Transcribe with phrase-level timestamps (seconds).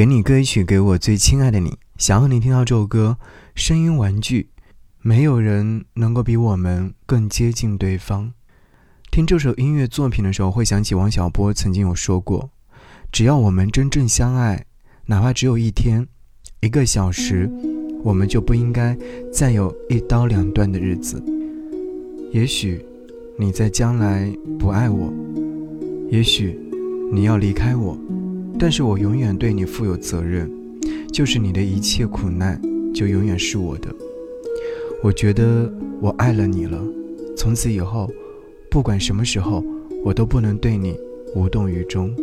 [0.00, 1.76] 给你歌曲，给我最亲爱的你。
[1.98, 3.18] 想要你听到这首歌，
[3.54, 4.48] 声音玩具，
[5.02, 8.32] 没有人能够比我们更接近对方。
[9.10, 12.48] 听这首音乐作品的时候，会想起王小波曾经有说过
[13.12, 14.64] ：“只要我们真正相爱，
[15.04, 16.08] 哪怕只有一天、
[16.62, 17.50] 一个小时，
[18.02, 18.96] 我们就不应该
[19.30, 21.22] 再有一刀两断的日子。”
[22.32, 22.82] 也许
[23.38, 25.12] 你在将来不爱我，
[26.10, 26.58] 也许
[27.12, 27.98] 你要离开我。
[28.62, 30.50] 但是我永远对你负有责任，
[31.10, 32.60] 就是你的一切苦难
[32.92, 33.88] 就永远是我的。
[35.02, 36.78] 我觉得我爱了你了，
[37.34, 38.10] 从此以后，
[38.70, 39.64] 不管什么时候，
[40.04, 40.94] 我都不能对你
[41.34, 42.14] 无动于衷。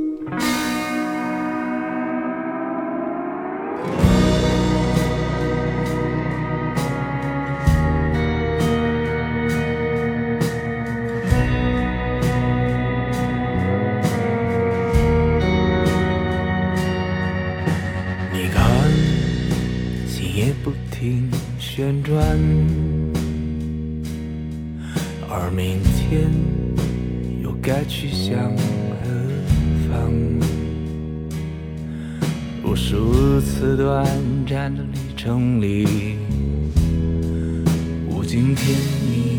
[20.38, 22.24] 也不停旋转，
[25.28, 26.30] 而明天
[27.42, 29.10] 又该去向何
[29.90, 30.14] 方？
[32.64, 34.06] 无数次短
[34.48, 36.18] 暂的旅程里，
[38.08, 38.78] 无尽甜
[39.10, 39.37] 蜜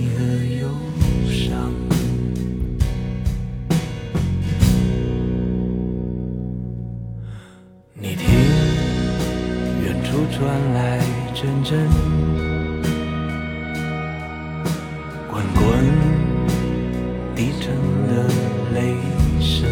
[17.39, 17.73] 低沉
[18.09, 18.27] 的
[18.75, 18.97] 雷
[19.41, 19.65] 声，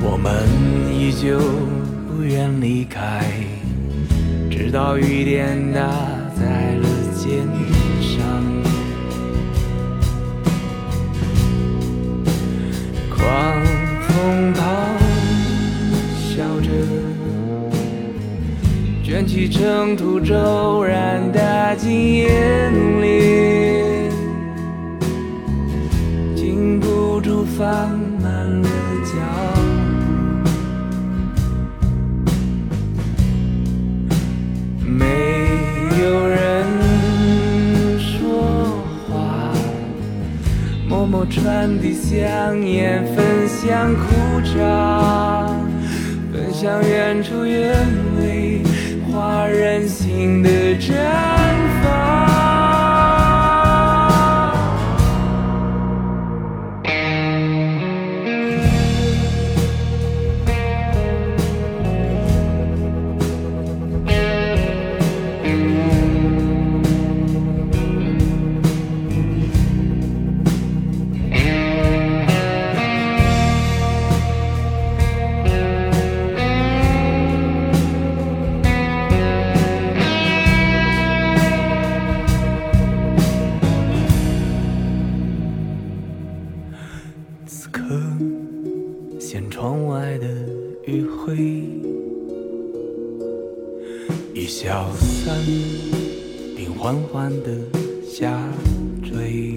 [0.00, 0.32] 我们
[0.96, 1.40] 依旧
[2.06, 3.24] 不愿离开，
[4.48, 5.80] 直到雨点打
[6.36, 6.86] 在了
[7.16, 7.42] 肩
[8.00, 8.22] 上。
[13.10, 13.60] 狂
[14.02, 14.62] 风咆
[16.14, 16.70] 哮着，
[19.02, 22.72] 卷起尘土，骤然打进眼
[23.02, 23.71] 里。
[27.62, 27.70] 放
[28.20, 28.26] 慢
[28.60, 28.68] 了
[29.04, 29.12] 脚
[30.42, 30.50] 步，
[34.84, 35.06] 没
[36.02, 36.34] 有人
[38.00, 39.14] 说话，
[40.88, 44.00] 默默传递香烟，分享苦
[44.42, 45.46] 茶，
[46.32, 47.76] 分享远处远
[48.18, 48.64] 未
[49.06, 50.50] 化人心的
[50.80, 50.90] 绽
[51.80, 51.81] 放。
[89.32, 90.26] 见窗外的
[90.84, 91.34] 余晖
[94.34, 95.34] 已消散，
[96.54, 97.50] 并缓缓地
[98.06, 98.46] 下
[99.02, 99.54] 坠，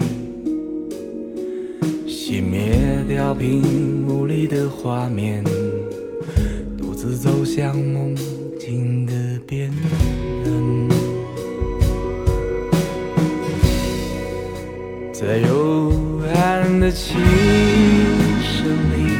[2.08, 3.60] 熄灭掉屏
[4.00, 5.44] 幕里的画面，
[6.78, 8.16] 独自走向梦
[8.58, 9.12] 境的
[9.46, 9.70] 边
[10.42, 10.88] 缘，
[15.12, 15.92] 在幽
[16.34, 17.18] 暗的琴
[18.40, 18.64] 声
[18.96, 19.15] 里。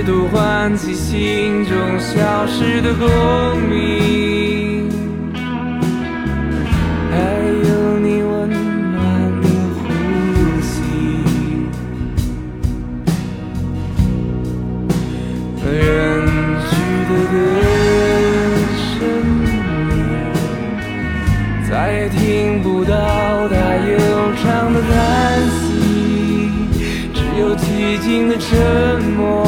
[0.00, 3.06] 试图唤起心中消失的共
[3.68, 4.88] 鸣，
[7.10, 7.18] 还
[7.68, 8.96] 有你温暖
[9.42, 9.44] 的
[9.76, 9.78] 呼
[10.62, 10.72] 吸。
[15.66, 15.68] 远
[16.64, 16.72] 去
[17.04, 17.34] 的歌
[18.80, 18.88] 声
[19.44, 19.92] 里，
[21.70, 22.18] 再也听
[22.62, 22.90] 不到
[23.50, 23.92] 它悠
[24.42, 24.96] 长的叹
[25.60, 25.68] 息，
[27.12, 29.39] 只有寂静的沉默。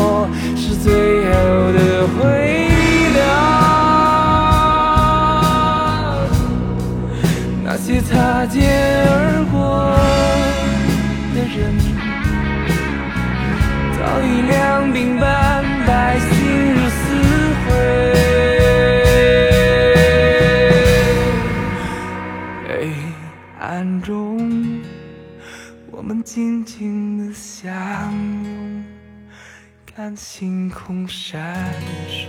[13.99, 17.02] 早已两鬓斑白，心如死
[17.64, 17.70] 灰。
[22.69, 22.70] 黑
[23.61, 24.81] 暗中，
[25.90, 27.73] 我们静静地相
[28.44, 28.84] 拥，
[29.94, 31.73] 看星空闪
[32.08, 32.26] 烁。